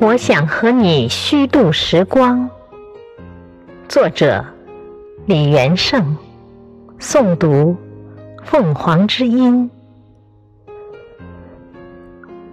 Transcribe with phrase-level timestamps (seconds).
[0.00, 2.48] 我想和你虚度时光。
[3.86, 4.42] 作者：
[5.26, 6.16] 李元胜。
[6.98, 7.76] 诵读：
[8.42, 9.70] 凤凰之音。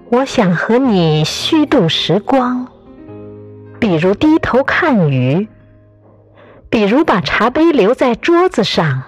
[0.09, 2.67] 我想和你虚度时光，
[3.79, 5.47] 比如低头看鱼，
[6.69, 9.03] 比如把茶杯留在桌子上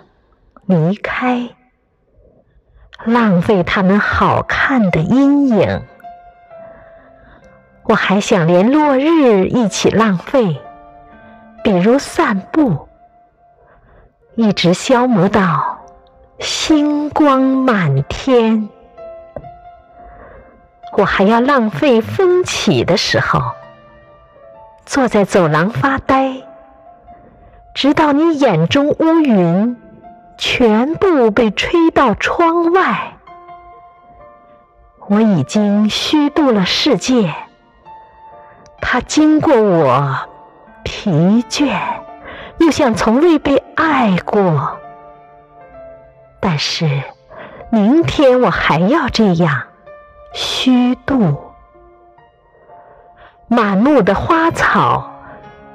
[0.65, 1.49] 离开，
[3.03, 5.81] 浪费它们好看的阴影。
[7.89, 10.61] 我还想连落日一起浪费，
[11.63, 12.87] 比如散步，
[14.35, 15.79] 一直消磨到
[16.37, 18.69] 星光满天。
[20.99, 23.41] 我还要浪费风起的时候，
[24.85, 26.43] 坐在走廊发呆，
[27.73, 29.75] 直到你眼中乌云
[30.37, 33.13] 全部被吹到窗外。
[35.07, 37.33] 我已经虚度了世界。
[38.91, 40.15] 他经过我，
[40.81, 41.11] 疲
[41.47, 41.79] 倦，
[42.57, 44.79] 又像从未被爱过。
[46.39, 47.03] 但是，
[47.69, 49.61] 明天我还要这样
[50.33, 51.37] 虚度。
[53.47, 55.11] 满目的花草，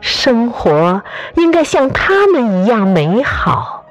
[0.00, 1.04] 生活
[1.36, 3.84] 应该像他们一样美好，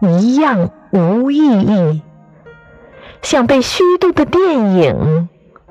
[0.00, 2.00] 一样无意义，
[3.22, 5.28] 像被虚度的电影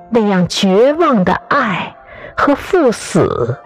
[0.09, 1.94] 那样绝望的爱。
[2.37, 3.57] 和赴死，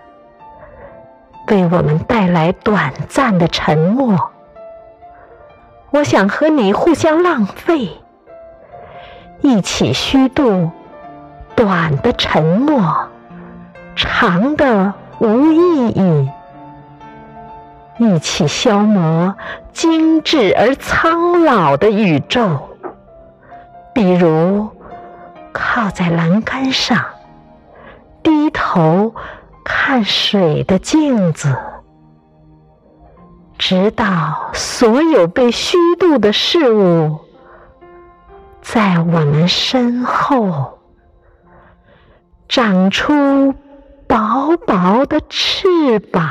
[1.48, 4.32] 为我们带来短暂的沉默。
[5.92, 7.90] 我想和你互相浪费，
[9.42, 10.70] 一起虚度
[11.56, 13.10] 短的沉默，
[13.96, 16.30] 长的无意义，
[17.98, 19.36] 一起消磨
[19.74, 22.70] 精致而苍老的宇宙。
[23.94, 24.70] 比如，
[25.52, 27.04] 靠在栏杆上。
[28.80, 29.14] 头
[29.66, 31.54] 看水的镜子，
[33.58, 37.20] 直到所有被虚度的事物，
[38.62, 40.80] 在我们身后
[42.48, 43.54] 长出
[44.08, 46.26] 薄薄的翅膀。